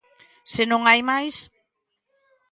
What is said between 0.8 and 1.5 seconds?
hai máis!